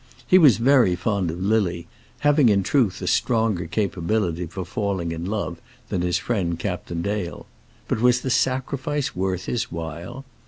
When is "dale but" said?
7.03-8.01